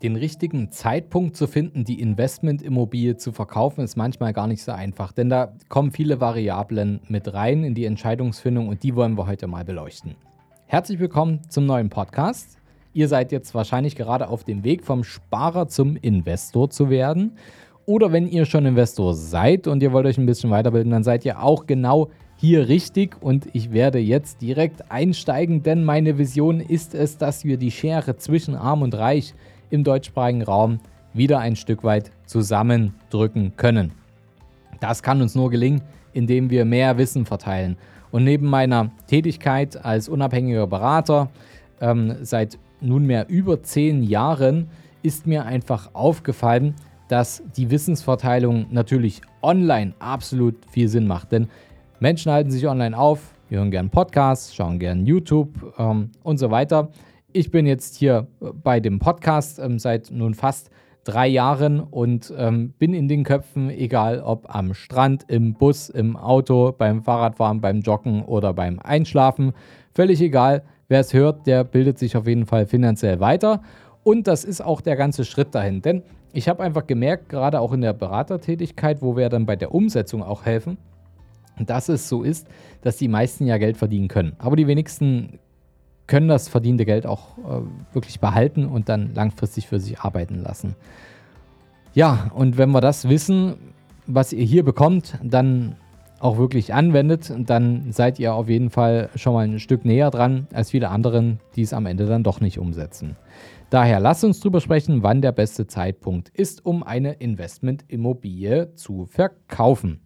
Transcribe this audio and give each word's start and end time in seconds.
Den 0.00 0.14
richtigen 0.14 0.70
Zeitpunkt 0.70 1.36
zu 1.36 1.48
finden, 1.48 1.82
die 1.82 2.00
Investmentimmobilie 2.00 3.16
zu 3.16 3.32
verkaufen, 3.32 3.82
ist 3.82 3.96
manchmal 3.96 4.32
gar 4.32 4.46
nicht 4.46 4.62
so 4.62 4.70
einfach, 4.70 5.10
denn 5.10 5.28
da 5.28 5.52
kommen 5.68 5.90
viele 5.90 6.20
Variablen 6.20 7.00
mit 7.08 7.34
rein 7.34 7.64
in 7.64 7.74
die 7.74 7.84
Entscheidungsfindung 7.84 8.68
und 8.68 8.84
die 8.84 8.94
wollen 8.94 9.18
wir 9.18 9.26
heute 9.26 9.48
mal 9.48 9.64
beleuchten. 9.64 10.14
Herzlich 10.66 11.00
willkommen 11.00 11.40
zum 11.48 11.66
neuen 11.66 11.90
Podcast. 11.90 12.58
Ihr 12.92 13.08
seid 13.08 13.32
jetzt 13.32 13.56
wahrscheinlich 13.56 13.96
gerade 13.96 14.28
auf 14.28 14.44
dem 14.44 14.62
Weg 14.62 14.84
vom 14.84 15.02
Sparer 15.02 15.66
zum 15.66 15.96
Investor 15.96 16.70
zu 16.70 16.90
werden. 16.90 17.32
Oder 17.84 18.12
wenn 18.12 18.28
ihr 18.28 18.44
schon 18.44 18.66
Investor 18.66 19.14
seid 19.14 19.66
und 19.66 19.82
ihr 19.82 19.92
wollt 19.92 20.06
euch 20.06 20.18
ein 20.18 20.26
bisschen 20.26 20.50
weiterbilden, 20.50 20.92
dann 20.92 21.02
seid 21.02 21.24
ihr 21.24 21.42
auch 21.42 21.66
genau 21.66 22.08
hier 22.36 22.68
richtig 22.68 23.20
und 23.20 23.48
ich 23.52 23.72
werde 23.72 23.98
jetzt 23.98 24.42
direkt 24.42 24.92
einsteigen, 24.92 25.64
denn 25.64 25.84
meine 25.84 26.18
Vision 26.18 26.60
ist 26.60 26.94
es, 26.94 27.18
dass 27.18 27.44
wir 27.44 27.56
die 27.56 27.72
Schere 27.72 28.16
zwischen 28.16 28.54
Arm 28.54 28.82
und 28.82 28.94
Reich 28.94 29.34
im 29.70 29.84
deutschsprachigen 29.84 30.42
Raum 30.42 30.80
wieder 31.12 31.38
ein 31.38 31.56
Stück 31.56 31.84
weit 31.84 32.10
zusammendrücken 32.26 33.52
können. 33.56 33.92
Das 34.80 35.02
kann 35.02 35.22
uns 35.22 35.34
nur 35.34 35.50
gelingen, 35.50 35.82
indem 36.12 36.50
wir 36.50 36.64
mehr 36.64 36.98
Wissen 36.98 37.26
verteilen. 37.26 37.76
Und 38.10 38.24
neben 38.24 38.46
meiner 38.46 38.90
Tätigkeit 39.06 39.84
als 39.84 40.08
unabhängiger 40.08 40.66
Berater 40.66 41.30
ähm, 41.80 42.16
seit 42.22 42.58
nunmehr 42.80 43.28
über 43.28 43.62
zehn 43.62 44.02
Jahren 44.02 44.68
ist 45.02 45.26
mir 45.26 45.44
einfach 45.44 45.90
aufgefallen, 45.94 46.74
dass 47.08 47.42
die 47.56 47.70
Wissensverteilung 47.70 48.66
natürlich 48.70 49.22
online 49.42 49.94
absolut 49.98 50.56
viel 50.70 50.88
Sinn 50.88 51.06
macht. 51.06 51.32
Denn 51.32 51.48
Menschen 52.00 52.30
halten 52.32 52.50
sich 52.50 52.66
online 52.66 52.96
auf, 52.96 53.32
hören 53.48 53.70
gerne 53.70 53.88
Podcasts, 53.88 54.54
schauen 54.54 54.78
gerne 54.78 55.02
YouTube 55.02 55.74
ähm, 55.78 56.10
und 56.22 56.38
so 56.38 56.50
weiter. 56.50 56.90
Ich 57.38 57.52
bin 57.52 57.66
jetzt 57.66 57.94
hier 57.94 58.26
bei 58.40 58.80
dem 58.80 58.98
Podcast 58.98 59.60
ähm, 59.60 59.78
seit 59.78 60.10
nun 60.10 60.34
fast 60.34 60.70
drei 61.04 61.28
Jahren 61.28 61.78
und 61.78 62.34
ähm, 62.36 62.70
bin 62.80 62.94
in 62.94 63.06
den 63.06 63.22
Köpfen, 63.22 63.70
egal 63.70 64.22
ob 64.22 64.52
am 64.52 64.74
Strand, 64.74 65.24
im 65.28 65.54
Bus, 65.54 65.88
im 65.88 66.16
Auto, 66.16 66.74
beim 66.76 67.04
Fahrradfahren, 67.04 67.60
beim 67.60 67.82
Joggen 67.82 68.24
oder 68.24 68.52
beim 68.54 68.80
Einschlafen. 68.80 69.52
Völlig 69.94 70.20
egal, 70.20 70.64
wer 70.88 70.98
es 70.98 71.14
hört, 71.14 71.46
der 71.46 71.62
bildet 71.62 72.00
sich 72.00 72.16
auf 72.16 72.26
jeden 72.26 72.44
Fall 72.44 72.66
finanziell 72.66 73.20
weiter. 73.20 73.62
Und 74.02 74.26
das 74.26 74.42
ist 74.42 74.60
auch 74.60 74.80
der 74.80 74.96
ganze 74.96 75.24
Schritt 75.24 75.54
dahin. 75.54 75.80
Denn 75.80 76.02
ich 76.32 76.48
habe 76.48 76.64
einfach 76.64 76.88
gemerkt, 76.88 77.28
gerade 77.28 77.60
auch 77.60 77.72
in 77.72 77.82
der 77.82 77.92
Beratertätigkeit, 77.92 79.00
wo 79.00 79.16
wir 79.16 79.28
dann 79.28 79.46
bei 79.46 79.54
der 79.54 79.72
Umsetzung 79.72 80.24
auch 80.24 80.44
helfen, 80.44 80.76
dass 81.64 81.88
es 81.88 82.08
so 82.08 82.24
ist, 82.24 82.48
dass 82.82 82.96
die 82.96 83.06
meisten 83.06 83.46
ja 83.46 83.58
Geld 83.58 83.76
verdienen 83.76 84.08
können. 84.08 84.32
Aber 84.38 84.56
die 84.56 84.66
wenigsten 84.66 85.38
können 86.08 86.26
das 86.26 86.48
verdiente 86.48 86.84
Geld 86.84 87.06
auch 87.06 87.38
äh, 87.38 87.94
wirklich 87.94 88.18
behalten 88.18 88.66
und 88.66 88.88
dann 88.88 89.14
langfristig 89.14 89.68
für 89.68 89.78
sich 89.78 90.00
arbeiten 90.00 90.42
lassen. 90.42 90.74
Ja, 91.94 92.30
und 92.34 92.58
wenn 92.58 92.70
wir 92.72 92.80
das 92.80 93.08
wissen, 93.08 93.54
was 94.06 94.32
ihr 94.32 94.44
hier 94.44 94.64
bekommt, 94.64 95.18
dann 95.22 95.76
auch 96.18 96.38
wirklich 96.38 96.74
anwendet, 96.74 97.32
dann 97.38 97.92
seid 97.92 98.18
ihr 98.18 98.34
auf 98.34 98.48
jeden 98.48 98.70
Fall 98.70 99.10
schon 99.14 99.34
mal 99.34 99.46
ein 99.46 99.60
Stück 99.60 99.84
näher 99.84 100.10
dran 100.10 100.48
als 100.52 100.70
viele 100.70 100.88
anderen, 100.88 101.38
die 101.54 101.62
es 101.62 101.72
am 101.72 101.86
Ende 101.86 102.06
dann 102.06 102.24
doch 102.24 102.40
nicht 102.40 102.58
umsetzen. 102.58 103.16
Daher 103.70 104.00
lasst 104.00 104.24
uns 104.24 104.40
drüber 104.40 104.60
sprechen, 104.60 105.02
wann 105.02 105.20
der 105.20 105.32
beste 105.32 105.66
Zeitpunkt 105.66 106.30
ist, 106.30 106.64
um 106.64 106.82
eine 106.82 107.12
Investmentimmobilie 107.12 108.74
zu 108.74 109.04
verkaufen. 109.04 110.00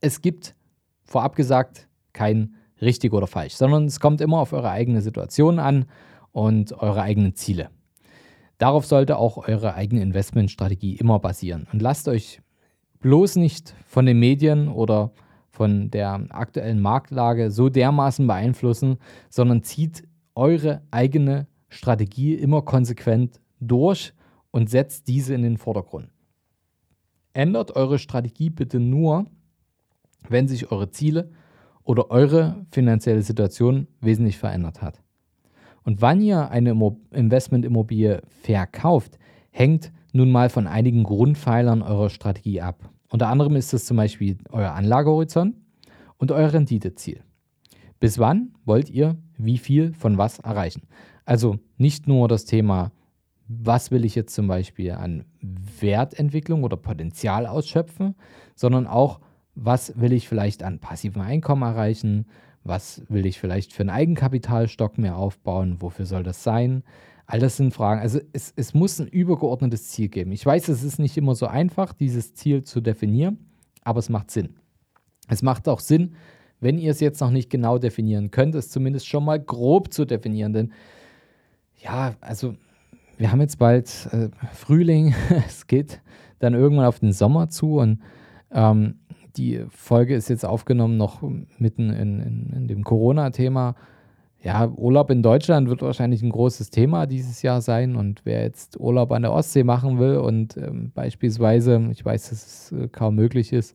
Es 0.00 0.22
gibt 0.22 0.56
vorab 1.04 1.36
gesagt 1.36 1.88
kein 2.12 2.54
richtig 2.84 3.12
oder 3.12 3.26
falsch, 3.26 3.54
sondern 3.54 3.86
es 3.86 4.00
kommt 4.00 4.20
immer 4.20 4.38
auf 4.38 4.52
eure 4.52 4.70
eigene 4.70 5.02
Situation 5.02 5.58
an 5.58 5.86
und 6.32 6.72
eure 6.72 7.02
eigenen 7.02 7.34
Ziele. 7.34 7.70
Darauf 8.58 8.86
sollte 8.86 9.18
auch 9.18 9.48
eure 9.48 9.74
eigene 9.74 10.02
Investmentstrategie 10.02 10.96
immer 10.96 11.18
basieren. 11.18 11.66
Und 11.72 11.82
lasst 11.82 12.08
euch 12.08 12.40
bloß 13.00 13.36
nicht 13.36 13.74
von 13.86 14.06
den 14.06 14.18
Medien 14.18 14.68
oder 14.68 15.12
von 15.50 15.90
der 15.90 16.26
aktuellen 16.30 16.80
Marktlage 16.80 17.50
so 17.50 17.68
dermaßen 17.68 18.26
beeinflussen, 18.26 18.98
sondern 19.28 19.62
zieht 19.62 20.04
eure 20.34 20.82
eigene 20.90 21.46
Strategie 21.68 22.34
immer 22.34 22.62
konsequent 22.62 23.40
durch 23.60 24.12
und 24.50 24.70
setzt 24.70 25.08
diese 25.08 25.34
in 25.34 25.42
den 25.42 25.58
Vordergrund. 25.58 26.08
Ändert 27.32 27.76
eure 27.76 27.98
Strategie 27.98 28.50
bitte 28.50 28.78
nur, 28.80 29.26
wenn 30.28 30.48
sich 30.48 30.70
eure 30.70 30.90
Ziele 30.90 31.30
oder 31.84 32.10
eure 32.10 32.66
finanzielle 32.70 33.22
Situation 33.22 33.86
wesentlich 34.00 34.38
verändert 34.38 34.82
hat. 34.82 35.02
Und 35.84 36.00
wann 36.00 36.20
ihr 36.20 36.50
eine 36.50 36.74
Investmentimmobilie 37.10 38.22
verkauft, 38.42 39.18
hängt 39.50 39.92
nun 40.12 40.32
mal 40.32 40.48
von 40.48 40.66
einigen 40.66 41.04
Grundpfeilern 41.04 41.82
eurer 41.82 42.08
Strategie 42.08 42.60
ab. 42.60 42.90
Unter 43.10 43.28
anderem 43.28 43.54
ist 43.56 43.74
es 43.74 43.84
zum 43.84 43.98
Beispiel 43.98 44.38
euer 44.50 44.72
Anlagehorizont 44.72 45.54
und 46.16 46.32
euer 46.32 46.52
Renditeziel. 46.52 47.22
Bis 48.00 48.18
wann 48.18 48.54
wollt 48.64 48.90
ihr 48.90 49.16
wie 49.36 49.58
viel 49.58 49.92
von 49.92 50.18
was 50.18 50.38
erreichen? 50.38 50.82
Also 51.24 51.58
nicht 51.76 52.08
nur 52.08 52.28
das 52.28 52.44
Thema, 52.44 52.92
was 53.46 53.90
will 53.90 54.04
ich 54.04 54.14
jetzt 54.14 54.34
zum 54.34 54.46
Beispiel 54.46 54.92
an 54.92 55.24
Wertentwicklung 55.80 56.64
oder 56.64 56.76
Potenzial 56.76 57.46
ausschöpfen, 57.46 58.14
sondern 58.54 58.86
auch, 58.86 59.20
was 59.54 59.98
will 60.00 60.12
ich 60.12 60.28
vielleicht 60.28 60.62
an 60.62 60.78
passivem 60.78 61.22
Einkommen 61.22 61.62
erreichen, 61.62 62.26
was 62.64 63.02
will 63.08 63.26
ich 63.26 63.38
vielleicht 63.38 63.72
für 63.72 63.82
einen 63.82 63.90
Eigenkapitalstock 63.90 64.98
mehr 64.98 65.16
aufbauen, 65.16 65.76
wofür 65.80 66.06
soll 66.06 66.22
das 66.22 66.42
sein? 66.42 66.82
All 67.26 67.38
das 67.38 67.56
sind 67.56 67.72
Fragen. 67.72 68.00
Also 68.00 68.20
es, 68.32 68.52
es 68.56 68.74
muss 68.74 68.98
ein 69.00 69.08
übergeordnetes 69.08 69.88
Ziel 69.88 70.08
geben. 70.08 70.32
Ich 70.32 70.44
weiß, 70.44 70.68
es 70.68 70.82
ist 70.82 70.98
nicht 70.98 71.16
immer 71.16 71.34
so 71.34 71.46
einfach, 71.46 71.92
dieses 71.92 72.34
Ziel 72.34 72.64
zu 72.64 72.80
definieren, 72.80 73.38
aber 73.82 73.98
es 73.98 74.08
macht 74.08 74.30
Sinn. 74.30 74.56
Es 75.28 75.42
macht 75.42 75.68
auch 75.68 75.80
Sinn, 75.80 76.16
wenn 76.60 76.78
ihr 76.78 76.90
es 76.90 77.00
jetzt 77.00 77.20
noch 77.20 77.30
nicht 77.30 77.50
genau 77.50 77.78
definieren 77.78 78.30
könnt, 78.30 78.54
es 78.54 78.70
zumindest 78.70 79.06
schon 79.06 79.24
mal 79.24 79.40
grob 79.40 79.92
zu 79.92 80.04
definieren. 80.04 80.52
Denn 80.52 80.72
ja, 81.82 82.14
also 82.20 82.56
wir 83.16 83.30
haben 83.30 83.40
jetzt 83.40 83.58
bald 83.58 84.08
äh, 84.12 84.28
Frühling, 84.52 85.14
es 85.46 85.66
geht 85.66 86.00
dann 86.38 86.54
irgendwann 86.54 86.86
auf 86.86 87.00
den 87.00 87.12
Sommer 87.12 87.48
zu 87.48 87.78
und 87.78 88.00
ähm, 88.50 89.00
die 89.36 89.64
Folge 89.70 90.14
ist 90.14 90.28
jetzt 90.28 90.44
aufgenommen 90.44 90.96
noch 90.96 91.22
mitten 91.58 91.90
in, 91.90 92.20
in, 92.20 92.52
in 92.54 92.68
dem 92.68 92.84
Corona-Thema. 92.84 93.74
Ja, 94.42 94.68
Urlaub 94.68 95.10
in 95.10 95.22
Deutschland 95.22 95.70
wird 95.70 95.80
wahrscheinlich 95.80 96.22
ein 96.22 96.30
großes 96.30 96.70
Thema 96.70 97.06
dieses 97.06 97.40
Jahr 97.40 97.62
sein. 97.62 97.96
Und 97.96 98.20
wer 98.24 98.42
jetzt 98.42 98.78
Urlaub 98.78 99.10
an 99.12 99.22
der 99.22 99.32
Ostsee 99.32 99.64
machen 99.64 99.98
will 99.98 100.18
und 100.18 100.56
ähm, 100.58 100.92
beispielsweise, 100.94 101.88
ich 101.92 102.04
weiß, 102.04 102.28
dass 102.28 102.44
es 102.44 102.72
äh, 102.72 102.88
kaum 102.88 103.14
möglich 103.14 103.52
ist, 103.54 103.74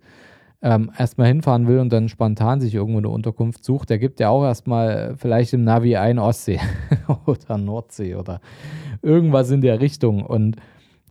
ähm, 0.62 0.92
erstmal 0.98 1.28
hinfahren 1.28 1.68
will 1.68 1.80
und 1.80 1.92
dann 1.92 2.10
spontan 2.10 2.60
sich 2.62 2.76
irgendwo 2.76 3.00
eine 3.00 3.10
Unterkunft 3.10 3.64
sucht, 3.64 3.90
der 3.90 3.98
gibt 3.98 4.20
ja 4.20 4.30
auch 4.30 4.44
erstmal 4.44 5.16
vielleicht 5.18 5.54
im 5.54 5.64
Navi 5.64 5.96
ein 5.96 6.20
Ostsee 6.20 6.60
oder 7.26 7.58
Nordsee 7.58 8.16
oder 8.16 8.42
irgendwas 9.02 9.52
in 9.52 9.62
der 9.62 9.80
Richtung. 9.80 10.24
Und 10.24 10.58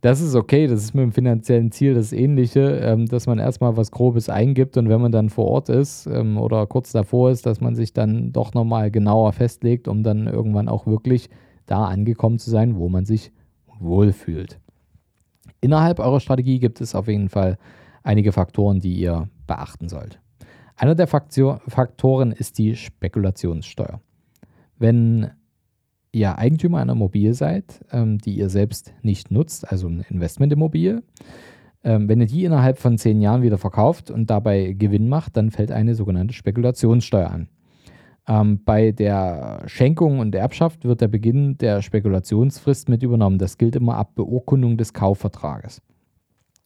das 0.01 0.21
ist 0.21 0.35
okay, 0.35 0.67
das 0.67 0.83
ist 0.83 0.93
mit 0.93 1.03
dem 1.03 1.11
finanziellen 1.11 1.71
Ziel 1.71 1.93
das 1.93 2.13
Ähnliche, 2.13 2.79
ähm, 2.81 3.07
dass 3.07 3.27
man 3.27 3.39
erstmal 3.39 3.75
was 3.75 3.91
Grobes 3.91 4.29
eingibt 4.29 4.77
und 4.77 4.89
wenn 4.89 5.01
man 5.01 5.11
dann 5.11 5.29
vor 5.29 5.45
Ort 5.45 5.69
ist 5.69 6.05
ähm, 6.07 6.37
oder 6.37 6.65
kurz 6.67 6.91
davor 6.91 7.31
ist, 7.31 7.45
dass 7.45 7.59
man 7.59 7.75
sich 7.75 7.93
dann 7.93 8.31
doch 8.31 8.53
nochmal 8.53 8.91
genauer 8.91 9.33
festlegt, 9.33 9.87
um 9.87 10.03
dann 10.03 10.27
irgendwann 10.27 10.69
auch 10.69 10.87
wirklich 10.87 11.29
da 11.65 11.85
angekommen 11.85 12.39
zu 12.39 12.49
sein, 12.49 12.77
wo 12.77 12.89
man 12.89 13.05
sich 13.05 13.31
wohlfühlt. 13.79 14.59
Innerhalb 15.61 15.99
eurer 15.99 16.19
Strategie 16.19 16.59
gibt 16.59 16.79
es 16.81 16.95
auf 16.95 17.07
jeden 17.07 17.29
Fall 17.29 17.57
einige 18.03 18.31
Faktoren, 18.31 18.79
die 18.79 18.93
ihr 18.93 19.29
beachten 19.45 19.89
sollt. 19.89 20.19
Einer 20.77 20.95
der 20.95 21.07
Faktoren 21.07 22.31
ist 22.31 22.57
die 22.57 22.77
Spekulationssteuer. 22.77 23.99
Wenn 24.77 25.31
ihr 26.11 26.37
Eigentümer 26.37 26.79
einer 26.79 26.93
Immobilie 26.93 27.33
seid, 27.33 27.85
ähm, 27.91 28.17
die 28.17 28.37
ihr 28.37 28.49
selbst 28.49 28.93
nicht 29.01 29.31
nutzt, 29.31 29.71
also 29.71 29.87
eine 29.87 30.05
Investmentimmobilie, 30.09 31.03
ähm, 31.83 32.09
wenn 32.09 32.19
ihr 32.19 32.27
die 32.27 32.45
innerhalb 32.45 32.77
von 32.77 32.97
zehn 32.97 33.21
Jahren 33.21 33.41
wieder 33.41 33.57
verkauft 33.57 34.11
und 34.11 34.29
dabei 34.29 34.73
Gewinn 34.73 35.07
macht, 35.07 35.37
dann 35.37 35.51
fällt 35.51 35.71
eine 35.71 35.95
sogenannte 35.95 36.33
Spekulationssteuer 36.33 37.29
an. 37.29 37.47
Ähm, 38.27 38.63
bei 38.63 38.91
der 38.91 39.63
Schenkung 39.65 40.19
und 40.19 40.35
Erbschaft 40.35 40.83
wird 40.83 41.01
der 41.01 41.07
Beginn 41.07 41.57
der 41.57 41.81
Spekulationsfrist 41.81 42.89
mit 42.89 43.01
übernommen. 43.01 43.37
Das 43.37 43.57
gilt 43.57 43.75
immer 43.75 43.95
ab 43.95 44.15
Beurkundung 44.15 44.77
des 44.77 44.93
Kaufvertrages. 44.93 45.81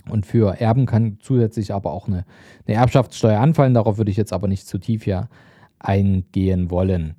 Und 0.10 0.26
für 0.26 0.60
Erben 0.60 0.86
kann 0.86 1.18
zusätzlich 1.22 1.74
aber 1.74 1.94
auch 1.94 2.08
eine, 2.08 2.26
eine 2.68 2.76
Erbschaftssteuer 2.76 3.40
anfallen. 3.40 3.74
Darauf 3.74 3.98
würde 3.98 4.12
ich 4.12 4.18
jetzt 4.18 4.34
aber 4.34 4.48
nicht 4.48 4.68
zu 4.68 4.78
tief 4.78 5.04
hier 5.04 5.30
eingehen 5.80 6.70
wollen. 6.70 7.16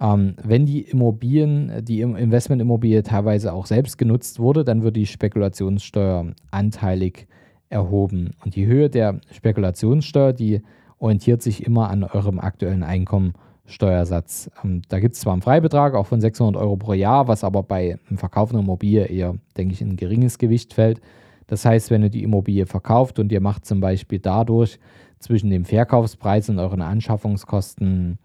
Ähm, 0.00 0.34
wenn 0.42 0.66
die 0.66 0.82
Immobilien, 0.82 1.84
die 1.84 2.02
Investmentimmobilie 2.02 3.02
teilweise 3.02 3.52
auch 3.52 3.66
selbst 3.66 3.96
genutzt 3.96 4.38
wurde, 4.38 4.64
dann 4.64 4.82
wird 4.82 4.96
die 4.96 5.06
Spekulationssteuer 5.06 6.32
anteilig 6.50 7.26
erhoben. 7.68 8.34
Und 8.44 8.56
die 8.56 8.66
Höhe 8.66 8.90
der 8.90 9.20
Spekulationssteuer, 9.30 10.32
die 10.32 10.62
orientiert 10.98 11.42
sich 11.42 11.64
immer 11.64 11.90
an 11.90 12.04
eurem 12.04 12.38
aktuellen 12.38 12.82
Einkommen 12.82 13.34
Steuersatz. 13.66 14.50
Ähm, 14.64 14.82
da 14.88 15.00
gibt 15.00 15.14
es 15.14 15.20
zwar 15.20 15.32
einen 15.32 15.42
Freibetrag 15.42 15.94
auch 15.94 16.06
von 16.06 16.20
600 16.20 16.60
Euro 16.60 16.76
pro 16.76 16.92
Jahr, 16.92 17.28
was 17.28 17.44
aber 17.44 17.62
bei 17.62 17.98
einem 18.08 18.18
Verkauf 18.18 18.50
einer 18.50 18.60
Immobilie 18.60 19.06
eher, 19.06 19.34
denke 19.56 19.74
ich, 19.74 19.82
in 19.82 19.90
ein 19.90 19.96
geringes 19.96 20.38
Gewicht 20.38 20.74
fällt. 20.74 21.00
Das 21.46 21.64
heißt, 21.64 21.90
wenn 21.90 22.02
ihr 22.02 22.10
die 22.10 22.22
Immobilie 22.22 22.66
verkauft 22.66 23.18
und 23.18 23.30
ihr 23.32 23.40
macht 23.40 23.66
zum 23.66 23.80
Beispiel 23.80 24.18
dadurch 24.18 24.78
zwischen 25.18 25.50
dem 25.50 25.64
Verkaufspreis 25.64 26.48
und 26.48 26.58
euren 26.58 26.82
Anschaffungskosten 26.82 28.18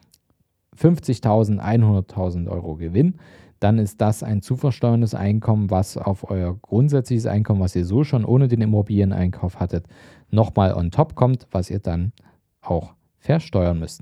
50.000, 0.77 1.59
100.000 1.59 2.49
Euro 2.49 2.75
Gewinn, 2.75 3.15
dann 3.59 3.77
ist 3.77 4.01
das 4.01 4.23
ein 4.23 4.41
zu 4.41 4.55
versteuerndes 4.55 5.13
Einkommen, 5.13 5.69
was 5.69 5.95
auf 5.95 6.29
euer 6.29 6.57
grundsätzliches 6.61 7.27
Einkommen, 7.27 7.61
was 7.61 7.75
ihr 7.75 7.85
so 7.85 8.03
schon 8.03 8.25
ohne 8.25 8.47
den 8.47 8.61
Immobilieneinkauf 8.61 9.59
hattet, 9.59 9.85
nochmal 10.31 10.73
on 10.73 10.89
top 10.89 11.13
kommt, 11.15 11.47
was 11.51 11.69
ihr 11.69 11.79
dann 11.79 12.11
auch 12.61 12.93
versteuern 13.19 13.79
müsst. 13.79 14.01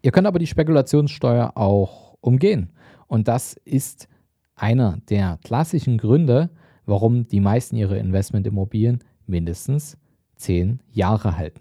Ihr 0.00 0.10
könnt 0.10 0.26
aber 0.26 0.38
die 0.38 0.46
Spekulationssteuer 0.46 1.52
auch 1.54 2.16
umgehen. 2.20 2.70
Und 3.08 3.28
das 3.28 3.54
ist 3.64 4.08
einer 4.54 4.98
der 5.08 5.38
klassischen 5.44 5.98
Gründe, 5.98 6.50
warum 6.86 7.28
die 7.28 7.40
meisten 7.40 7.76
ihre 7.76 7.98
Investmentimmobilien 7.98 9.00
mindestens 9.26 9.98
zehn 10.36 10.80
Jahre 10.90 11.36
halten. 11.36 11.60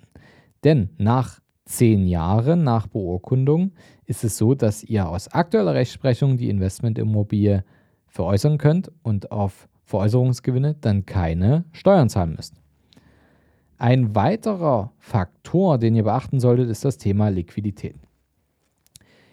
Denn 0.63 0.89
nach 0.97 1.39
zehn 1.65 2.07
Jahren 2.07 2.63
nach 2.63 2.87
Beurkundung 2.87 3.71
ist 4.05 4.23
es 4.23 4.37
so, 4.37 4.53
dass 4.53 4.83
ihr 4.83 5.09
aus 5.09 5.27
aktueller 5.27 5.73
Rechtsprechung 5.73 6.37
die 6.37 6.49
Investmentimmobilie 6.49 7.63
veräußern 8.07 8.57
könnt 8.57 8.91
und 9.03 9.31
auf 9.31 9.67
Veräußerungsgewinne 9.83 10.75
dann 10.79 11.05
keine 11.05 11.65
Steuern 11.71 12.09
zahlen 12.09 12.35
müsst. 12.35 12.55
Ein 13.77 14.15
weiterer 14.15 14.93
Faktor, 14.99 15.77
den 15.77 15.95
ihr 15.95 16.03
beachten 16.03 16.39
solltet, 16.39 16.69
ist 16.69 16.85
das 16.85 16.97
Thema 16.97 17.29
Liquidität. 17.29 17.95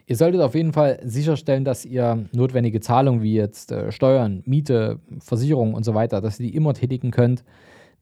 Ihr 0.07 0.17
solltet 0.17 0.41
auf 0.41 0.55
jeden 0.55 0.73
Fall 0.73 0.99
sicherstellen, 1.05 1.65
dass 1.65 1.85
ihr 1.85 2.27
notwendige 2.33 2.81
Zahlungen 2.81 3.23
wie 3.23 3.35
jetzt 3.35 3.71
äh, 3.71 3.93
Steuern, 3.93 4.43
Miete, 4.47 4.99
Versicherung 5.21 5.75
und 5.75 5.85
so 5.85 5.95
weiter, 5.95 6.21
dass 6.21 6.41
ihr 6.41 6.49
die 6.49 6.57
immer 6.57 6.75
tätigen 6.75 7.13
könnt, 7.13 7.45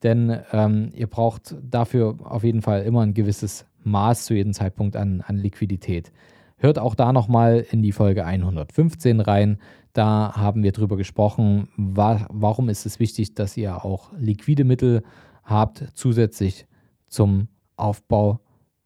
denn 0.03 0.41
ähm, 0.53 0.91
ihr 0.95 1.07
braucht 1.07 1.57
dafür 1.63 2.17
auf 2.25 2.45
jeden 2.45 2.63
Fall 2.63 2.83
immer 2.83 3.03
ein 3.03 3.15
gewisses 3.15 3.67
Maß 3.85 4.25
zu 4.27 4.35
jedem 4.35 4.53
Zeitpunkt 4.53 4.97
an, 4.97 5.21
an 5.21 5.37
Liquidität. 5.37 6.13
Hört 6.57 6.79
auch 6.79 6.95
da 6.95 7.13
nochmal 7.13 7.65
in 7.71 7.83
die 7.83 7.93
Folge 7.93 8.25
115 8.25 9.21
rein. 9.21 9.59
Da 9.93 10.35
haben 10.37 10.63
wir 10.63 10.73
drüber 10.73 10.97
gesprochen, 10.97 11.69
wa 11.77 12.27
warum 12.31 12.69
ist 12.69 12.87
es 12.87 13.01
wichtig, 13.01 13.35
dass 13.35 13.57
ihr 13.57 13.85
auch 13.85 14.13
liquide 14.17 14.65
Mittel 14.65 15.03
habt, 15.43 15.89
zusätzlich 15.95 16.67
zum 17.09 17.49
Aufbau 17.77 18.41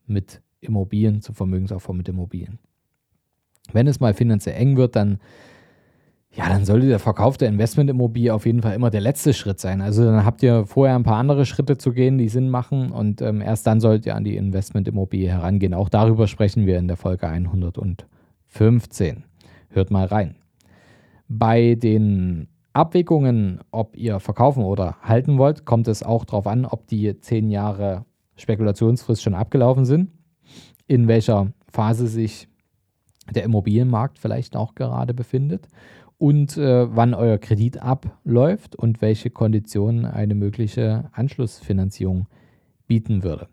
mit 0.06 0.40
Immobilien, 0.60 1.20
zum 1.20 1.34
Vermögensaufbau 1.34 1.92
mit 1.92 2.08
Immobilien. 2.08 2.58
Wenn 3.72 3.86
es 3.86 4.00
mal 4.00 4.14
finanziell 4.14 4.56
eng 4.56 4.76
wird, 4.76 4.96
dann 4.96 5.18
ja, 6.36 6.48
dann 6.48 6.64
sollte 6.64 6.88
der 6.88 6.98
Verkauf 6.98 7.36
der 7.36 7.48
Investmentimmobilie 7.48 8.34
auf 8.34 8.44
jeden 8.44 8.60
Fall 8.60 8.74
immer 8.74 8.90
der 8.90 9.00
letzte 9.00 9.32
Schritt 9.32 9.60
sein. 9.60 9.80
Also 9.80 10.04
dann 10.04 10.24
habt 10.24 10.42
ihr 10.42 10.66
vorher 10.66 10.96
ein 10.96 11.04
paar 11.04 11.18
andere 11.18 11.46
Schritte 11.46 11.78
zu 11.78 11.92
gehen, 11.92 12.18
die 12.18 12.28
Sinn 12.28 12.48
machen 12.50 12.90
und 12.90 13.22
ähm, 13.22 13.40
erst 13.40 13.66
dann 13.68 13.78
solltet 13.78 14.06
ihr 14.06 14.16
an 14.16 14.24
die 14.24 14.36
Investmentimmobilie 14.36 15.28
herangehen. 15.28 15.74
Auch 15.74 15.88
darüber 15.88 16.26
sprechen 16.26 16.66
wir 16.66 16.78
in 16.78 16.88
der 16.88 16.96
Folge 16.96 17.28
115. 17.28 19.24
Hört 19.68 19.90
mal 19.92 20.06
rein. 20.06 20.34
Bei 21.28 21.76
den 21.76 22.48
Abwägungen, 22.72 23.60
ob 23.70 23.96
ihr 23.96 24.18
verkaufen 24.18 24.64
oder 24.64 24.96
halten 25.02 25.38
wollt, 25.38 25.64
kommt 25.64 25.86
es 25.86 26.02
auch 26.02 26.24
darauf 26.24 26.48
an, 26.48 26.64
ob 26.64 26.88
die 26.88 27.16
zehn 27.20 27.48
Jahre 27.48 28.06
Spekulationsfrist 28.34 29.22
schon 29.22 29.34
abgelaufen 29.34 29.84
sind, 29.84 30.10
in 30.88 31.06
welcher 31.06 31.52
Phase 31.70 32.08
sich 32.08 32.48
der 33.32 33.44
Immobilienmarkt 33.44 34.18
vielleicht 34.18 34.56
auch 34.56 34.74
gerade 34.74 35.14
befindet 35.14 35.68
und 36.18 36.56
äh, 36.56 36.94
wann 36.94 37.14
euer 37.14 37.38
Kredit 37.38 37.78
abläuft 37.78 38.76
und 38.76 39.02
welche 39.02 39.30
Konditionen 39.30 40.04
eine 40.04 40.34
mögliche 40.34 41.10
Anschlussfinanzierung 41.12 42.26
bieten 42.86 43.22
würde. 43.22 43.48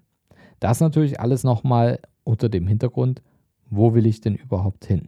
Das 0.59 0.79
natürlich 0.79 1.19
alles 1.19 1.43
nochmal 1.43 1.99
unter 2.23 2.49
dem 2.49 2.67
Hintergrund, 2.67 3.21
wo 3.69 3.93
will 3.93 4.05
ich 4.05 4.21
denn 4.21 4.35
überhaupt 4.35 4.85
hin? 4.85 5.07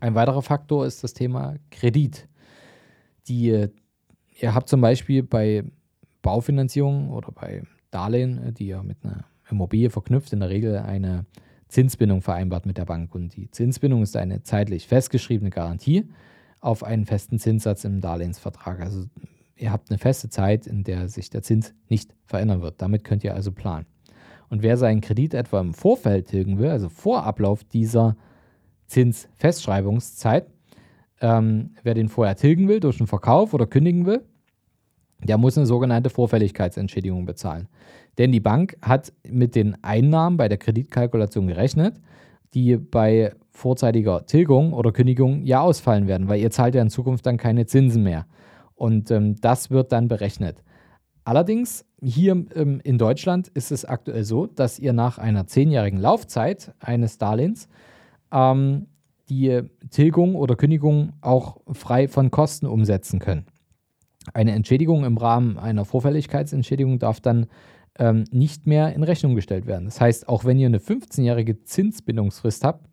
Ein 0.00 0.14
weiterer 0.14 0.42
Faktor 0.42 0.86
ist 0.86 1.04
das 1.04 1.14
Thema 1.14 1.56
Kredit. 1.70 2.28
Die, 3.28 3.68
ihr 4.40 4.54
habt 4.54 4.68
zum 4.68 4.80
Beispiel 4.80 5.22
bei 5.22 5.64
Baufinanzierung 6.22 7.10
oder 7.10 7.30
bei 7.32 7.62
Darlehen, 7.90 8.52
die 8.54 8.68
ihr 8.68 8.82
mit 8.82 8.98
einer 9.04 9.24
Immobilie 9.50 9.90
verknüpft, 9.90 10.32
in 10.32 10.40
der 10.40 10.50
Regel 10.50 10.78
eine 10.78 11.24
Zinsbindung 11.68 12.22
vereinbart 12.22 12.66
mit 12.66 12.78
der 12.78 12.84
Bank. 12.84 13.14
Und 13.14 13.36
die 13.36 13.50
Zinsbindung 13.50 14.02
ist 14.02 14.16
eine 14.16 14.42
zeitlich 14.42 14.86
festgeschriebene 14.86 15.50
Garantie 15.50 16.08
auf 16.60 16.84
einen 16.84 17.06
festen 17.06 17.38
Zinssatz 17.38 17.84
im 17.84 18.00
Darlehensvertrag. 18.00 18.80
Also 18.80 19.04
ihr 19.56 19.72
habt 19.72 19.90
eine 19.90 19.98
feste 19.98 20.28
Zeit, 20.28 20.66
in 20.66 20.84
der 20.84 21.08
sich 21.08 21.30
der 21.30 21.42
Zins 21.42 21.74
nicht 21.88 22.14
verändern 22.24 22.62
wird. 22.62 22.80
Damit 22.82 23.04
könnt 23.04 23.24
ihr 23.24 23.34
also 23.34 23.52
planen. 23.52 23.86
Und 24.48 24.62
wer 24.62 24.76
seinen 24.76 25.00
Kredit 25.00 25.34
etwa 25.34 25.60
im 25.60 25.74
Vorfeld 25.74 26.28
tilgen 26.28 26.58
will, 26.58 26.70
also 26.70 26.88
vor 26.88 27.24
Ablauf 27.24 27.64
dieser 27.64 28.16
Zinsfestschreibungszeit, 28.86 30.46
ähm, 31.20 31.70
wer 31.82 31.94
den 31.94 32.08
vorher 32.08 32.36
tilgen 32.36 32.68
will 32.68 32.80
durch 32.80 33.00
einen 33.00 33.08
Verkauf 33.08 33.54
oder 33.54 33.66
kündigen 33.66 34.06
will, 34.06 34.22
der 35.18 35.38
muss 35.38 35.56
eine 35.56 35.66
sogenannte 35.66 36.10
Vorfälligkeitsentschädigung 36.10 37.24
bezahlen. 37.26 37.68
Denn 38.18 38.32
die 38.32 38.40
Bank 38.40 38.76
hat 38.82 39.12
mit 39.28 39.54
den 39.54 39.82
Einnahmen 39.82 40.36
bei 40.36 40.48
der 40.48 40.58
Kreditkalkulation 40.58 41.46
gerechnet, 41.46 42.00
die 42.54 42.76
bei 42.76 43.32
vorzeitiger 43.50 44.26
Tilgung 44.26 44.72
oder 44.72 44.92
Kündigung 44.92 45.42
ja 45.42 45.60
ausfallen 45.60 46.06
werden, 46.06 46.28
weil 46.28 46.40
ihr 46.40 46.50
zahlt 46.50 46.74
ja 46.74 46.82
in 46.82 46.90
Zukunft 46.90 47.26
dann 47.26 47.36
keine 47.36 47.66
Zinsen 47.66 48.02
mehr. 48.02 48.26
Und 48.74 49.10
ähm, 49.10 49.36
das 49.40 49.70
wird 49.70 49.92
dann 49.92 50.08
berechnet. 50.08 50.62
Allerdings 51.24 51.84
hier 52.02 52.44
ähm, 52.54 52.80
in 52.84 52.98
Deutschland 52.98 53.48
ist 53.48 53.72
es 53.72 53.84
aktuell 53.84 54.24
so, 54.24 54.46
dass 54.46 54.78
ihr 54.78 54.92
nach 54.92 55.18
einer 55.18 55.46
zehnjährigen 55.46 55.98
Laufzeit 55.98 56.74
eines 56.78 57.18
Darlehens 57.18 57.68
ähm, 58.32 58.86
die 59.28 59.62
Tilgung 59.90 60.36
oder 60.36 60.56
Kündigung 60.56 61.14
auch 61.20 61.56
frei 61.72 62.06
von 62.06 62.30
Kosten 62.30 62.66
umsetzen 62.66 63.18
könnt. 63.18 63.46
Eine 64.34 64.52
Entschädigung 64.52 65.04
im 65.04 65.16
Rahmen 65.16 65.58
einer 65.58 65.84
Vorfälligkeitsentschädigung 65.84 66.98
darf 66.98 67.20
dann 67.20 67.46
ähm, 67.98 68.24
nicht 68.30 68.66
mehr 68.66 68.94
in 68.94 69.02
Rechnung 69.02 69.34
gestellt 69.34 69.66
werden. 69.66 69.86
Das 69.86 70.00
heißt, 70.00 70.28
auch 70.28 70.44
wenn 70.44 70.58
ihr 70.58 70.66
eine 70.66 70.78
15-jährige 70.78 71.62
Zinsbindungsfrist 71.62 72.64
habt 72.64 72.86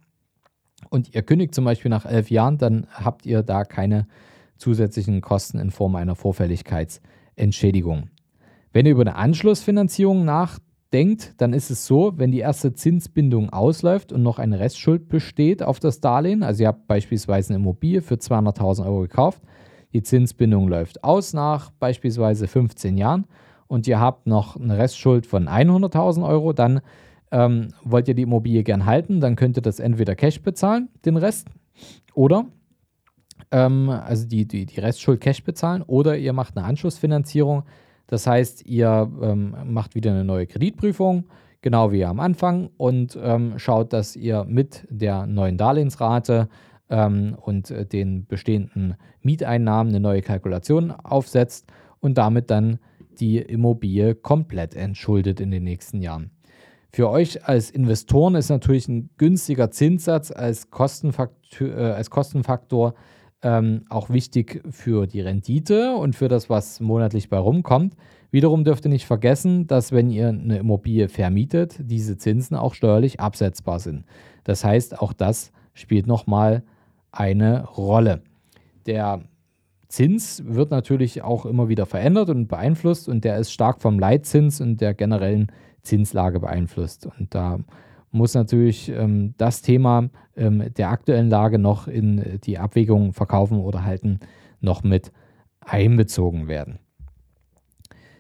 und 0.90 1.14
ihr 1.14 1.24
kündigt 1.24 1.56
zum 1.56 1.66
Beispiel 1.66 1.90
nach 1.90 2.06
elf 2.06 2.30
Jahren, 2.30 2.58
dann 2.58 2.88
habt 2.92 3.26
ihr 3.26 3.44
da 3.44 3.64
keine 3.64 4.08
zusätzlichen 4.58 5.22
Kosten 5.22 5.60
in 5.60 5.72
Form 5.72 5.96
einer 5.96 6.16
Vorfälligkeitsentschädigung. 6.16 8.10
Wenn 8.72 8.86
ihr 8.86 8.94
über 8.94 9.02
eine 9.02 9.16
Anschlussfinanzierung 9.16 10.26
nachdenkt, 10.26 11.34
dann 11.38 11.54
ist 11.54 11.70
es 11.70 11.86
so, 11.86 12.14
wenn 12.18 12.32
die 12.32 12.40
erste 12.40 12.74
Zinsbindung 12.74 13.50
ausläuft 13.50 14.12
und 14.12 14.24
noch 14.24 14.40
eine 14.40 14.60
Restschuld 14.60 15.10
besteht 15.10 15.62
auf 15.64 15.80
das 15.80 16.00
Darlehen, 16.00 16.44
also 16.44 16.64
ihr 16.64 16.68
habt 16.68 16.88
beispielsweise 16.88 17.54
eine 17.54 17.62
Immobilie 17.62 18.02
für 18.02 18.16
200.000 18.16 18.86
Euro 18.86 19.02
gekauft, 19.02 19.42
die 19.94 20.04
Zinsbindung 20.04 20.68
läuft 20.68 21.04
aus 21.04 21.34
nach 21.34 21.72
beispielsweise 21.72 22.48
15 22.48 22.98
Jahren 22.98 23.26
und 23.68 23.88
ihr 23.88 24.00
habt 24.00 24.28
noch 24.28 24.56
eine 24.56 24.78
Restschuld 24.78 25.26
von 25.26 25.48
100.000 25.48 26.28
Euro, 26.28 26.54
dann 26.54 26.82
ähm, 27.32 27.70
wollt 27.84 28.08
ihr 28.08 28.14
die 28.14 28.24
Immobilie 28.24 28.64
gern 28.64 28.86
halten, 28.86 29.20
dann 29.20 29.36
könnt 29.36 29.58
ihr 29.58 29.62
das 29.62 29.80
entweder 29.80 30.16
Cash 30.16 30.42
bezahlen, 30.42 30.90
den 31.06 31.18
Rest, 31.18 31.48
oder 32.14 32.46
ähm, 33.52 33.90
also 33.90 34.28
die, 34.28 34.48
die, 34.48 34.66
die 34.66 34.80
Restschuld 34.80 35.22
Cash 35.22 35.44
bezahlen, 35.44 35.82
oder 35.82 36.18
ihr 36.18 36.34
macht 36.34 36.56
eine 36.56 36.66
Anschlussfinanzierung. 36.66 37.64
Das 38.08 38.28
heißt, 38.28 38.66
ihr 38.66 39.12
ähm, 39.22 39.56
macht 39.66 39.96
wieder 39.96 40.12
eine 40.12 40.24
neue 40.24 40.46
Kreditprüfung, 40.46 41.26
genau 41.62 41.92
wie 41.92 42.06
am 42.06 42.20
Anfang, 42.20 42.70
und 42.78 43.18
ähm, 43.22 43.54
schaut, 43.58 43.94
dass 43.94 44.16
ihr 44.16 44.44
mit 44.44 44.86
der 44.90 45.26
neuen 45.26 45.58
Darlehensrate 45.58 46.50
ähm, 46.90 47.36
und 47.40 47.72
äh, 47.72 47.86
den 47.86 48.26
bestehenden 48.26 48.96
Mieteinnahmen 49.22 49.92
eine 49.92 50.00
neue 50.00 50.22
Kalkulation 50.22 50.92
aufsetzt 50.92 51.72
und 52.00 52.18
damit 52.18 52.50
dann 52.52 52.80
die 53.20 53.38
Immobilie 53.38 54.16
komplett 54.16 54.76
entschuldet 54.76 55.40
in 55.40 55.52
den 55.52 55.64
nächsten 55.64 56.02
Jahren. 56.02 56.32
Für 56.92 57.10
euch 57.10 57.48
als 57.48 57.72
Investoren 57.72 58.36
ist 58.36 58.50
natürlich 58.50 58.88
ein 58.88 59.10
günstiger 59.18 59.72
Zinssatz 59.72 60.32
als 60.32 60.70
Kostenfaktor, 60.70 61.68
äh, 61.68 61.92
als 61.92 62.10
Kostenfaktor 62.10 62.94
ähm, 63.42 63.86
auch 63.90 64.10
wichtig 64.10 64.62
für 64.70 65.08
die 65.08 65.22
Rendite 65.22 65.96
und 65.96 66.16
für 66.16 66.28
das, 66.28 66.50
was 66.50 66.80
monatlich 66.80 67.30
bei 67.30 67.38
rumkommt. 67.38 67.96
Wiederum 68.32 68.64
dürft 68.64 68.86
ihr 68.86 68.90
nicht 68.90 69.06
vergessen, 69.06 69.68
dass 69.68 69.92
wenn 69.92 70.10
ihr 70.10 70.30
eine 70.30 70.58
Immobilie 70.58 71.10
vermietet, 71.10 71.78
diese 71.80 72.18
Zinsen 72.18 72.56
auch 72.56 72.74
steuerlich 72.74 73.20
absetzbar 73.20 73.80
sind. 73.80 74.06
Das 74.44 74.64
heißt, 74.64 75.00
auch 75.00 75.14
das 75.14 75.52
spielt 75.74 76.08
nochmal 76.08 76.64
eine 77.14 77.66
Rolle. 77.66 78.22
Der 78.86 79.22
Zins 79.88 80.44
wird 80.46 80.72
natürlich 80.72 81.22
auch 81.22 81.46
immer 81.46 81.70
wieder 81.70 81.86
verändert 81.86 82.30
und 82.30 82.48
beeinflusst 82.48 83.08
und 83.08 83.24
der 83.24 83.38
ist 83.38 83.54
stark 83.54 83.82
vom 83.82 84.00
Leitzins 84.00 84.60
und 84.60 84.82
der 84.82 84.94
generellen 84.94 85.52
Zinslage 85.84 86.40
beeinflusst. 86.40 87.06
Und 87.06 87.36
da 87.36 87.60
muss 88.12 88.34
natürlich 88.34 88.90
ähm, 88.90 89.36
das 89.38 89.62
Thema 89.62 90.10
ähm, 90.36 90.74
der 90.76 90.90
aktuellen 90.90 91.30
Lage 91.30 91.60
noch 91.60 91.88
in 91.88 92.40
die 92.44 92.58
Abwägung 92.58 93.14
verkaufen 93.14 93.60
oder 93.60 93.86
halten 93.86 94.20
noch 94.62 94.84
mit 94.84 95.12
einbezogen 95.60 96.48
werden. 96.48 96.80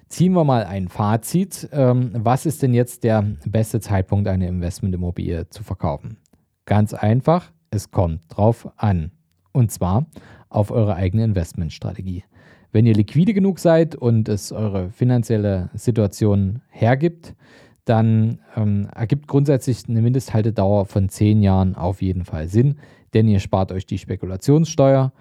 Ziehen 0.10 0.34
wir 0.34 0.44
mal 0.44 0.66
ein 0.66 0.90
Fazit. 0.90 1.70
Ähm, 1.72 2.12
was 2.14 2.46
ist 2.46 2.62
denn 2.62 2.76
jetzt 2.76 3.04
der 3.04 3.26
beste 3.48 3.80
Zeitpunkt, 3.80 4.28
eine 4.28 4.48
Investmentimmobilie 4.48 5.50
zu 5.50 5.64
verkaufen? 5.64 6.18
Ganz 6.66 6.94
einfach, 6.94 7.52
es 7.74 7.92
kommt 7.92 8.22
drauf 8.30 8.70
an. 8.78 9.12
Und 9.52 9.72
zwar 9.72 10.06
auf 10.50 10.72
eure 10.72 10.96
eigene 10.96 11.24
Investmentstrategie. 11.24 12.24
Wenn 12.72 12.86
ihr 12.86 12.94
liquide 12.94 13.34
genug 13.34 13.60
seid 13.60 13.96
und 13.96 14.30
es 14.30 14.52
eure 14.52 14.90
finanzielle 14.90 15.70
Situation 15.74 16.62
hergibt, 16.70 17.36
dann 17.86 18.40
ähm, 18.56 18.88
ergibt 18.96 19.28
grundsätzlich 19.28 19.88
eine 19.88 20.02
Mindesthaltedauer 20.02 20.86
von 20.86 21.10
10 21.10 21.42
Jahren 21.42 21.76
auf 21.76 22.02
jeden 22.02 22.26
Fall 22.26 22.48
Sinn, 22.48 22.76
denn 23.14 23.28
ihr 23.28 23.40
spart 23.40 23.72
euch 23.72 23.86
die 23.86 23.98
Spekulationssteuer, 23.98 25.12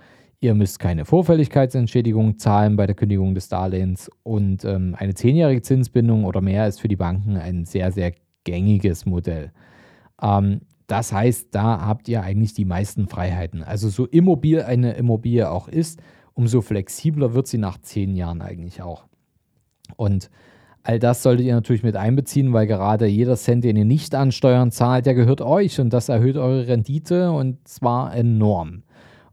ihr 0.40 0.54
müsst 0.54 0.78
keine 0.78 1.04
Vorfälligkeitsentschädigung 1.04 2.38
zahlen 2.38 2.76
bei 2.76 2.86
der 2.86 2.94
Kündigung 2.94 3.34
des 3.34 3.48
Darlehens 3.48 4.10
und 4.22 4.64
ähm, 4.64 4.94
eine 4.98 5.12
10-jährige 5.12 5.62
Zinsbindung 5.62 6.24
oder 6.24 6.40
mehr 6.40 6.68
ist 6.68 6.80
für 6.80 6.88
die 6.88 6.96
Banken 6.96 7.36
ein 7.36 7.64
sehr, 7.64 7.90
sehr 7.92 8.12
gängiges 8.44 9.04
Modell. 9.04 9.52
Ähm, 10.22 10.60
das 10.92 11.10
heißt, 11.10 11.48
da 11.52 11.80
habt 11.80 12.06
ihr 12.08 12.22
eigentlich 12.22 12.52
die 12.52 12.66
meisten 12.66 13.08
Freiheiten. 13.08 13.62
Also 13.62 13.88
so 13.88 14.04
immobil 14.04 14.60
eine 14.60 14.92
Immobilie 14.92 15.50
auch 15.50 15.66
ist, 15.66 16.02
umso 16.34 16.60
flexibler 16.60 17.32
wird 17.32 17.46
sie 17.46 17.56
nach 17.56 17.78
10 17.78 18.14
Jahren 18.14 18.42
eigentlich 18.42 18.82
auch. 18.82 19.06
Und 19.96 20.30
All 20.84 20.98
das 20.98 21.22
solltet 21.22 21.46
ihr 21.46 21.54
natürlich 21.54 21.84
mit 21.84 21.94
einbeziehen, 21.94 22.52
weil 22.52 22.66
gerade 22.66 23.06
jeder 23.06 23.36
Cent, 23.36 23.62
den 23.62 23.76
ihr 23.76 23.84
nicht 23.84 24.16
an 24.16 24.32
Steuern 24.32 24.72
zahlt, 24.72 25.06
der 25.06 25.14
gehört 25.14 25.40
euch 25.40 25.78
und 25.80 25.92
das 25.92 26.08
erhöht 26.08 26.36
eure 26.36 26.66
Rendite 26.66 27.30
und 27.30 27.66
zwar 27.68 28.14
enorm. 28.16 28.82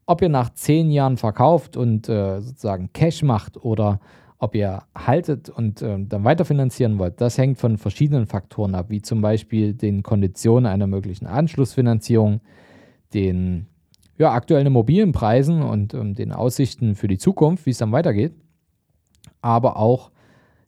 Ob 0.05 0.21
ihr 0.21 0.29
nach 0.29 0.51
zehn 0.53 0.91
Jahren 0.91 1.17
verkauft 1.17 1.75
und 1.75 2.07
äh, 2.07 2.39
sozusagen 2.39 2.93
Cash 2.93 3.23
macht 3.23 3.57
oder 3.57 3.99
ob 4.39 4.55
ihr 4.55 4.84
haltet 4.98 5.50
und 5.50 5.81
äh, 5.81 5.98
dann 6.00 6.24
weiterfinanzieren 6.24 6.98
wollt, 6.98 7.19
das 7.19 7.38
hängt 7.38 7.60
von 7.60 7.77
verschiedenen 7.77 8.25
Faktoren 8.25 8.74
ab, 8.74 8.88
wie 8.89 9.01
zum 9.01 9.22
Beispiel 9.22 9.74
den 9.74 10.01
Konditionen 10.01 10.65
einer 10.65 10.88
möglichen 10.88 11.27
Anschlussfinanzierung, 11.27 12.39
den 13.13 13.67
ja, 14.17 14.31
aktuellen 14.31 14.67
Immobilienpreisen 14.67 15.62
und 15.62 15.93
ähm, 15.93 16.15
den 16.15 16.31
Aussichten 16.31 16.96
für 16.96 17.08
die 17.08 17.17
Zukunft, 17.17 17.65
wie 17.65 17.72
es 17.72 17.77
dann 17.79 17.91
weitergeht, 17.91 18.34
aber 19.41 19.77
auch 19.77 20.10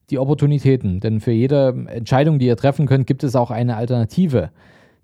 die 0.10 0.20
Opportunitäten. 0.20 1.00
Denn 1.00 1.22
für 1.22 1.32
jede 1.32 1.70
Entscheidung, 1.88 2.40
die 2.40 2.48
ihr 2.48 2.58
treffen 2.58 2.88
könnt, 2.88 3.08
gibt 3.08 3.24
es 3.24 3.38
auch 3.38 3.52
eine 3.52 3.78
Alternative. 3.78 4.52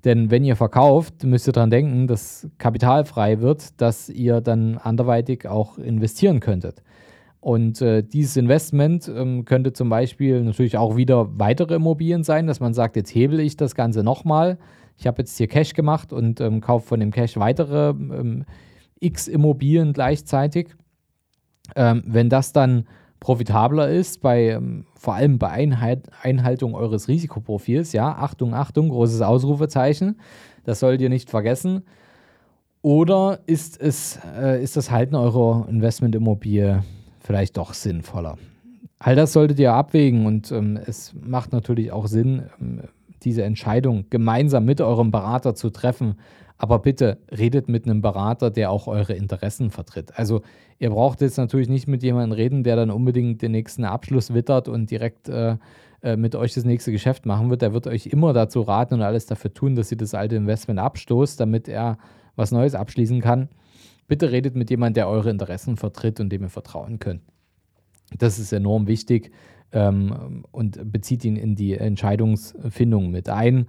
Denn 0.04 0.30
wenn 0.30 0.44
ihr 0.44 0.58
verkauft, 0.58 1.24
müsst 1.24 1.48
ihr 1.48 1.54
daran 1.54 1.70
denken, 1.70 2.08
dass 2.08 2.48
Kapital 2.58 3.06
frei 3.06 3.40
wird, 3.40 3.80
dass 3.82 4.10
ihr 4.10 4.42
dann 4.42 4.78
anderweitig 4.78 5.48
auch 5.48 5.78
investieren 5.78 6.42
könntet. 6.42 6.84
Und 7.48 7.82
äh, 7.82 8.04
dieses 8.04 8.36
Investment 8.36 9.08
ähm, 9.08 9.46
könnte 9.46 9.72
zum 9.72 9.88
Beispiel 9.88 10.44
natürlich 10.44 10.78
auch 10.78 10.98
wieder 10.98 11.40
weitere 11.40 11.76
Immobilien 11.76 12.26
sein, 12.26 12.46
dass 12.46 12.60
man 12.60 12.74
sagt, 12.74 12.98
jetzt 12.98 13.16
hebel 13.16 13.40
ich 13.40 13.56
das 13.56 13.74
Ganze 13.74 14.04
nochmal. 14.04 14.58
Ich 14.98 15.08
habe 15.08 15.22
jetzt 15.22 15.38
hier 15.38 15.48
Cash 15.48 15.74
gemacht 15.74 16.12
und 16.12 16.42
ähm, 16.42 16.60
kaufe 16.60 16.86
von 16.86 17.00
dem 17.00 17.12
Cash 17.12 17.38
weitere 17.38 17.92
ähm, 17.92 18.44
x 19.00 19.30
Immobilien 19.30 19.94
gleichzeitig. 19.94 20.76
Ähm, 21.78 22.04
wenn 22.06 22.28
das 22.28 22.52
dann 22.52 22.86
profitabler 23.22 23.88
ist, 23.92 24.20
bei, 24.20 24.50
ähm, 24.50 24.86
vor 24.96 25.14
allem 25.14 25.40
bei 25.40 25.50
Einhalt, 25.50 26.10
Einhaltung 26.22 26.76
eures 26.76 27.08
Risikoprofils. 27.08 27.94
Ja, 27.94 28.12
Achtung, 28.12 28.56
Achtung, 28.56 28.90
großes 28.90 29.22
Ausrufezeichen. 29.22 30.20
Das 30.66 30.82
solltet 30.82 31.00
ihr 31.00 31.10
nicht 31.10 31.30
vergessen. 31.30 31.84
Oder 32.82 33.40
ist, 33.46 33.80
es, 33.80 34.20
äh, 34.38 34.62
ist 34.62 34.76
das 34.76 34.92
Halten 34.92 35.16
eurer 35.16 35.66
Investmentimmobilie 35.70 36.84
vielleicht 37.28 37.58
doch 37.58 37.74
sinnvoller? 37.74 38.38
All 38.98 39.16
das 39.16 39.34
solltet 39.34 39.60
ihr 39.60 39.74
abwägen 39.74 40.26
und 40.26 40.52
ähm, 40.52 40.80
es 40.84 41.14
macht 41.14 41.54
natürlich 41.54 41.92
auch 41.92 42.08
Sinn, 42.08 42.50
ähm, 42.60 42.82
diese 43.24 43.44
Entscheidung 43.44 44.06
gemeinsam 44.10 44.66
mit 44.66 44.82
eurem 44.82 45.12
Berater 45.12 45.54
zu 45.54 45.70
treffen 45.70 46.16
aber 46.58 46.80
bitte 46.80 47.20
redet 47.32 47.70
mit 47.70 47.86
einem 47.86 48.02
Berater, 48.02 48.50
der 48.50 48.72
auch 48.72 48.88
eure 48.88 49.14
Interessen 49.14 49.70
vertritt. 49.70 50.18
Also 50.18 50.42
ihr 50.80 50.90
braucht 50.90 51.22
jetzt 51.22 51.38
natürlich 51.38 51.70
nicht 51.70 51.88
mit 51.88 52.04
jemandem 52.04 52.32
reden, 52.32 52.64
der 52.64 52.76
dann 52.76 52.90
unbedingt 52.90 53.42
den 53.42 53.52
nächsten 53.52 53.86
Abschluss 53.86 54.34
wittert 54.34 54.68
und 54.68 54.90
direkt 54.90 55.30
äh, 55.30 55.58
äh, 56.02 56.16
mit 56.16 56.36
euch 56.36 56.54
das 56.54 56.66
nächste 56.66 56.92
Geschäft 56.92 57.26
machen 57.26 57.50
wird. 57.50 57.62
Der 57.62 57.74
wird 57.74 57.88
euch 57.88 58.08
immer 58.08 58.34
dazu 58.34 58.62
raten 58.62 58.96
und 58.96 59.02
alles 59.02 59.28
dafür 59.28 59.54
tun, 59.54 59.76
dass 59.76 59.92
ihr 59.92 59.98
das 59.98 60.14
alte 60.14 60.36
Investment 60.36 60.80
abstoßt, 60.80 61.40
damit 61.40 61.68
er 61.68 61.98
was 62.36 62.52
Neues 62.52 62.76
abschließen 62.76 63.22
kann. 63.22 63.50
Bitte 64.08 64.32
redet 64.32 64.56
mit 64.56 64.70
jemandem, 64.70 64.96
der 64.96 65.10
eure 65.10 65.30
Interessen 65.30 65.78
vertritt 65.78 66.20
und 66.20 66.30
dem 66.30 66.44
ihr 66.44 66.50
vertrauen 66.50 67.00
könnt. 67.00 67.22
Das 68.18 68.40
ist 68.40 68.54
enorm 68.54 68.88
wichtig 68.88 69.32
ähm, 69.72 70.46
und 70.52 70.92
bezieht 70.92 71.26
ihn 71.26 71.36
in 71.36 71.56
die 71.56 71.74
Entscheidungsfindung 71.74 73.12
mit 73.12 73.30
ein. 73.30 73.68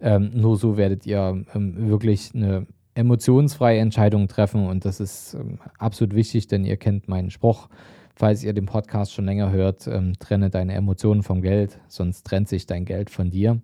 Ähm, 0.00 0.30
nur 0.34 0.56
so 0.56 0.76
werdet 0.76 1.06
ihr 1.06 1.42
ähm, 1.54 1.88
wirklich 1.88 2.34
eine 2.34 2.66
emotionsfreie 2.94 3.78
Entscheidung 3.78 4.28
treffen 4.28 4.66
und 4.66 4.84
das 4.84 5.00
ist 5.00 5.34
ähm, 5.34 5.58
absolut 5.78 6.14
wichtig, 6.14 6.48
denn 6.48 6.64
ihr 6.64 6.76
kennt 6.76 7.08
meinen 7.08 7.30
Spruch. 7.30 7.68
Falls 8.14 8.42
ihr 8.42 8.52
den 8.52 8.66
Podcast 8.66 9.12
schon 9.12 9.26
länger 9.26 9.52
hört, 9.52 9.86
ähm, 9.86 10.14
trenne 10.18 10.50
deine 10.50 10.74
Emotionen 10.74 11.22
vom 11.22 11.40
Geld, 11.40 11.78
sonst 11.86 12.24
trennt 12.24 12.48
sich 12.48 12.66
dein 12.66 12.84
Geld 12.84 13.10
von 13.10 13.30
dir. 13.30 13.60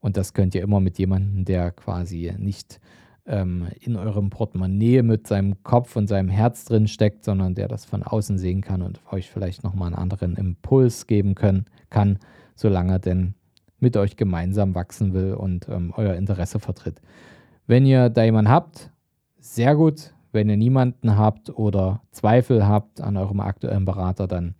Und 0.00 0.18
das 0.18 0.34
könnt 0.34 0.54
ihr 0.54 0.62
immer 0.62 0.80
mit 0.80 0.98
jemandem, 0.98 1.46
der 1.46 1.70
quasi 1.70 2.34
nicht 2.36 2.80
ähm, 3.26 3.68
in 3.80 3.96
eurem 3.96 4.30
Portemonnaie 4.30 5.02
mit 5.02 5.26
seinem 5.26 5.62
Kopf 5.62 5.96
und 5.96 6.08
seinem 6.08 6.28
Herz 6.28 6.64
drin 6.64 6.86
steckt, 6.88 7.24
sondern 7.24 7.54
der 7.54 7.68
das 7.68 7.84
von 7.84 8.02
außen 8.02 8.38
sehen 8.38 8.60
kann 8.60 8.82
und 8.82 9.00
euch 9.10 9.30
vielleicht 9.30 9.64
nochmal 9.64 9.88
einen 9.88 9.96
anderen 9.96 10.36
Impuls 10.36 11.06
geben 11.06 11.34
können, 11.34 11.66
kann, 11.90 12.18
solange 12.54 13.00
denn 13.00 13.34
mit 13.78 13.96
euch 13.96 14.16
gemeinsam 14.16 14.74
wachsen 14.74 15.12
will 15.14 15.34
und 15.34 15.68
ähm, 15.68 15.92
euer 15.96 16.14
Interesse 16.14 16.58
vertritt. 16.58 17.00
Wenn 17.66 17.86
ihr 17.86 18.10
da 18.10 18.24
jemanden 18.24 18.50
habt, 18.50 18.90
sehr 19.38 19.74
gut. 19.74 20.12
Wenn 20.32 20.48
ihr 20.48 20.56
niemanden 20.56 21.16
habt 21.16 21.56
oder 21.56 22.02
Zweifel 22.10 22.66
habt 22.66 23.00
an 23.00 23.16
eurem 23.16 23.40
aktuellen 23.40 23.84
Berater, 23.84 24.26
dann 24.26 24.54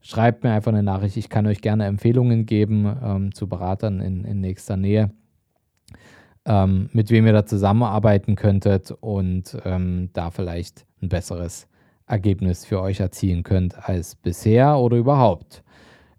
schreibt 0.00 0.42
mir 0.42 0.50
einfach 0.50 0.72
eine 0.72 0.82
Nachricht. 0.82 1.16
Ich 1.16 1.28
kann 1.28 1.46
euch 1.46 1.60
gerne 1.60 1.86
Empfehlungen 1.86 2.44
geben 2.44 2.92
ähm, 3.02 3.34
zu 3.34 3.48
Beratern 3.48 4.00
in, 4.00 4.24
in 4.24 4.40
nächster 4.40 4.76
Nähe, 4.76 5.12
ähm, 6.44 6.88
mit 6.92 7.10
wem 7.10 7.26
ihr 7.26 7.32
da 7.32 7.46
zusammenarbeiten 7.46 8.36
könntet 8.36 8.90
und 8.90 9.56
ähm, 9.64 10.10
da 10.12 10.30
vielleicht 10.30 10.86
ein 11.00 11.08
besseres 11.08 11.68
Ergebnis 12.06 12.64
für 12.64 12.80
euch 12.80 13.00
erzielen 13.00 13.42
könnt 13.42 13.88
als 13.88 14.14
bisher 14.16 14.78
oder 14.78 14.96
überhaupt. 14.96 15.62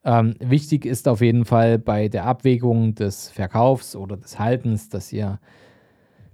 Ähm, 0.05 0.35
wichtig 0.39 0.85
ist 0.85 1.07
auf 1.07 1.21
jeden 1.21 1.45
Fall 1.45 1.79
bei 1.79 2.09
der 2.09 2.25
Abwägung 2.25 2.95
des 2.95 3.29
Verkaufs 3.29 3.95
oder 3.95 4.17
des 4.17 4.37
Haltens, 4.39 4.89
dass 4.89 5.13
ihr 5.13 5.39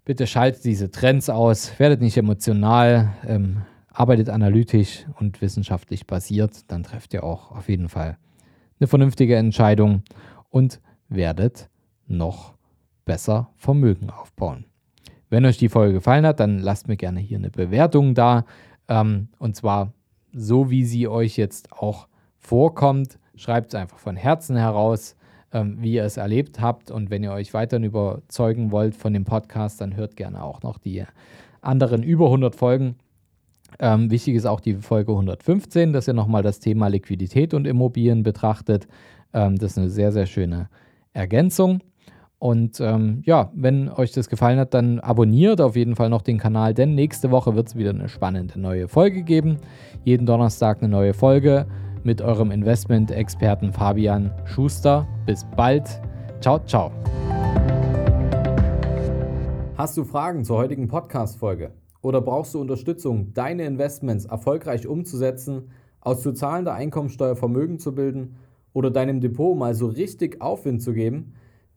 bitte 0.06 0.26
schaltet 0.26 0.64
diese 0.66 0.90
Trends 0.90 1.30
aus, 1.30 1.78
werdet 1.78 2.02
nicht 2.02 2.18
emotional, 2.18 3.14
ähm, 3.28 3.62
arbeitet 3.92 4.30
analytisch 4.30 5.06
und 5.20 5.42
wissenschaftlich 5.42 6.08
basiert, 6.08 6.72
dann 6.72 6.84
trefft 6.84 7.14
ihr 7.14 7.24
auch 7.24 7.52
auf 7.52 7.70
jeden 7.70 7.90
Fall 7.90 8.18
eine 8.80 8.88
vernünftige 8.88 9.36
Entscheidung 9.36 10.04
und 10.50 10.80
werdet 11.10 11.70
noch 12.08 12.54
besser 13.10 13.50
Vermögen 13.56 14.12
aufbauen. 14.12 14.66
Wenn 15.32 15.44
euch 15.44 15.58
die 15.58 15.70
Folge 15.70 15.94
gefallen 15.94 16.28
hat, 16.28 16.40
dann 16.40 16.60
lasst 16.60 16.88
mir 16.88 16.96
gerne 16.96 17.20
hier 17.20 17.40
eine 17.40 17.50
Bewertung 17.50 18.14
da. 18.14 18.46
Ähm, 18.88 19.30
und 19.40 19.56
zwar 19.56 19.94
so, 20.32 20.70
wie 20.70 20.86
sie 20.86 21.08
euch 21.08 21.36
jetzt 21.36 21.72
auch 21.72 22.08
vorkommt. 22.38 23.18
Schreibt 23.34 23.70
es 23.70 23.76
einfach 23.76 23.98
von 23.98 24.16
Herzen 24.16 24.56
heraus, 24.56 25.16
ähm, 25.52 25.78
wie 25.80 25.94
ihr 25.94 26.04
es 26.04 26.18
erlebt 26.18 26.62
habt. 26.62 26.92
Und 26.92 27.10
wenn 27.10 27.24
ihr 27.24 27.32
euch 27.32 27.52
weiterhin 27.56 27.84
überzeugen 27.84 28.70
wollt 28.70 28.94
von 28.94 29.12
dem 29.12 29.26
Podcast, 29.26 29.82
dann 29.82 29.96
hört 29.96 30.16
gerne 30.16 30.44
auch 30.44 30.62
noch 30.62 30.78
die 30.78 31.04
anderen 31.62 32.04
über 32.04 32.26
100 32.26 32.56
Folgen. 32.56 32.96
Ähm, 33.80 34.12
wichtig 34.12 34.36
ist 34.36 34.46
auch 34.46 34.60
die 34.60 34.76
Folge 34.76 35.14
115, 35.14 35.94
dass 35.94 36.08
ihr 36.08 36.14
nochmal 36.14 36.44
das 36.44 36.60
Thema 36.60 36.90
Liquidität 36.90 37.56
und 37.56 37.66
Immobilien 37.66 38.22
betrachtet. 38.22 38.88
Ähm, 39.34 39.56
das 39.56 39.72
ist 39.72 39.78
eine 39.80 39.90
sehr, 39.90 40.12
sehr 40.12 40.28
schöne 40.28 40.70
Ergänzung. 41.14 41.82
Und 42.40 42.80
ähm, 42.80 43.22
ja, 43.26 43.52
wenn 43.54 43.90
euch 43.90 44.14
das 44.14 44.30
gefallen 44.30 44.60
hat, 44.60 44.74
dann 44.74 45.02
abonniert 45.02 45.60
auf 45.60 45.76
jeden 45.76 45.98
Fall 45.98 46.10
noch 46.10 46.22
den 46.22 46.38
Kanal, 46.38 46.74
denn 46.74 46.96
nächste 46.96 47.32
Woche 47.32 47.54
wird 47.54 47.68
es 47.68 47.76
wieder 47.76 47.90
eine 47.90 48.08
spannende 48.08 48.58
neue 48.58 48.88
Folge 48.88 49.24
geben. 49.24 49.58
Jeden 50.06 50.26
Donnerstag 50.26 50.78
eine 50.80 50.88
neue 50.88 51.14
Folge 51.14 51.68
mit 52.04 52.22
eurem 52.22 52.52
Investment-Experten 52.52 53.74
Fabian 53.74 54.32
Schuster. 54.46 55.06
Bis 55.26 55.46
bald. 55.58 55.84
Ciao, 56.40 56.60
ciao. 56.66 56.92
Hast 59.76 59.98
du 59.98 60.06
Fragen 60.06 60.46
zur 60.46 60.58
heutigen 60.58 60.88
Podcast-Folge? 60.88 61.72
Oder 62.02 62.22
brauchst 62.22 62.54
du 62.54 62.62
Unterstützung, 62.62 63.34
deine 63.34 63.66
Investments 63.66 64.24
erfolgreich 64.24 64.88
umzusetzen, 64.88 65.72
aus 66.00 66.22
zu 66.22 66.32
zahlender 66.32 66.74
Einkommensteuer 66.74 67.36
Vermögen 67.36 67.80
zu 67.80 67.94
bilden 67.94 68.38
oder 68.72 68.92
deinem 68.92 69.20
Depot 69.20 69.58
mal 69.58 69.76
so 69.76 69.88
richtig 69.88 70.42
Aufwind 70.42 70.82
zu 70.82 70.94
geben? 70.94 71.34